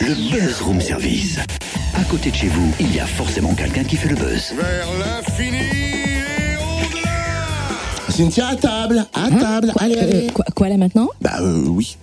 [0.00, 1.38] Le Buzz Room Service.
[1.94, 4.54] À côté de chez vous, il y a forcément quelqu'un qui fait le buzz.
[4.56, 10.26] Vers l'infini et au-delà Cynthia à table, à Hein table, allez, allez.
[10.28, 11.08] Euh, quoi, quoi là maintenant?
[11.22, 11.96] Bah euh, oui,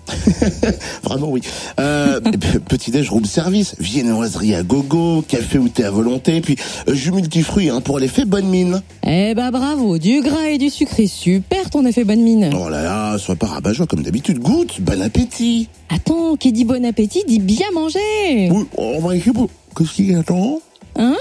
[1.03, 1.41] vraiment oui.
[1.79, 2.19] Euh,
[2.67, 6.55] petit déj room service, viennoiserie à gogo, café ou thé à volonté, puis
[6.87, 8.81] euh, jus multifruits hein, pour l'effet bonne mine.
[9.05, 12.49] Eh bah bravo, du gras et du sucré, super ton effet bonne mine.
[12.59, 15.69] Oh là là, sois pas rabat-joie comme d'habitude, goûte, bon appétit.
[15.89, 18.49] Attends, qui dit bon appétit dit bien manger.
[18.49, 19.51] Oui, on va écrire pour...
[19.77, 20.61] Qu'est-ce qu'il y a attends?
[20.95, 21.15] Hein?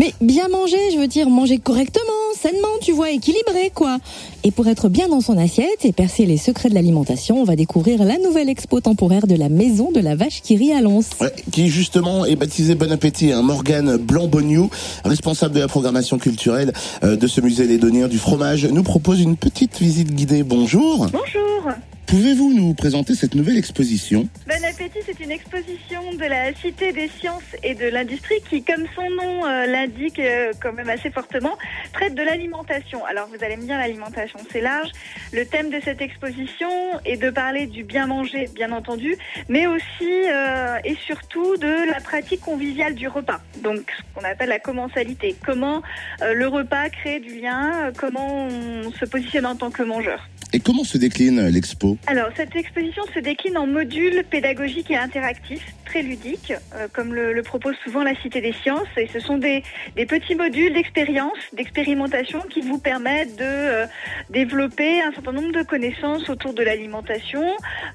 [0.00, 3.96] Mais bien manger, je veux dire manger correctement, sainement, tu vois, équilibré quoi.
[4.42, 7.56] Et pour être bien dans son assiette et percer les secrets de l'alimentation, on va
[7.56, 11.00] découvrir la nouvelle expo temporaire de la maison de la vache qui rit à Lons.
[11.22, 14.68] Ouais, qui justement est baptisé Bon Appétit, hein, Morgane Blanc-Boniou,
[15.06, 19.36] responsable de la programmation culturelle euh, de ce musée lédonien du fromage, nous propose une
[19.36, 20.42] petite visite guidée.
[20.42, 21.06] Bonjour.
[21.12, 21.72] Bonjour.
[22.14, 27.08] Pouvez-vous nous présenter cette nouvelle exposition Bon appétit, c'est une exposition de la Cité des
[27.08, 31.58] sciences et de l'industrie qui, comme son nom euh, l'indique euh, quand même assez fortement,
[31.92, 33.04] traite de l'alimentation.
[33.04, 34.90] Alors vous allez me dire l'alimentation, c'est large.
[35.32, 36.70] Le thème de cette exposition
[37.04, 39.16] est de parler du bien manger, bien entendu,
[39.48, 39.84] mais aussi
[40.30, 43.40] euh, et surtout de la pratique conviviale du repas.
[43.60, 45.34] Donc ce qu'on appelle la commensalité.
[45.44, 45.82] Comment
[46.20, 50.28] le repas crée du lien, comment on se positionne en tant que mangeur.
[50.54, 51.98] Et comment se décline l'expo?
[52.06, 57.42] Alors, cette exposition se décline en modules pédagogiques et interactifs, très ludiques, euh, comme le,
[57.42, 58.88] propose souvent la Cité des Sciences.
[58.98, 59.62] Et ce sont des,
[60.06, 63.86] petits modules d'expérience, d'expérimentation qui vous permettent de euh,
[64.28, 67.44] développer un certain nombre de connaissances autour de l'alimentation,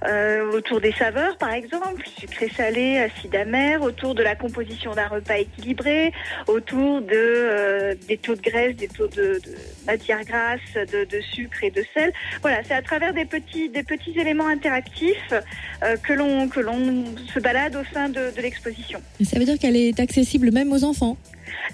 [0.08, 5.08] euh, autour des saveurs, par exemple, sucré, salé, acide, amer, autour de la composition d'un
[5.08, 6.14] repas équilibré,
[6.48, 9.40] autour de, des taux de graisse, des taux de,
[9.86, 12.12] matières grasses, de, sucre et de sel.
[12.42, 17.40] Voilà, c'est à travers des petits, petits éléments interactifs euh, que l'on que l'on se
[17.40, 19.02] balade au sein de, de l'exposition.
[19.24, 21.18] Ça veut dire qu'elle est accessible même aux enfants.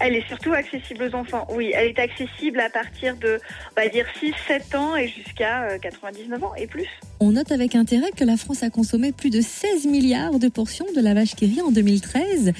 [0.00, 1.46] Elle est surtout accessible aux enfants.
[1.50, 3.40] Oui, elle est accessible à partir de,
[3.76, 6.88] on va dire, 6-7 ans et jusqu'à euh, 99 ans et plus.
[7.20, 10.86] On note avec intérêt que la France a consommé plus de 16 milliards de portions
[10.94, 12.52] de la vache qui rit en 2013.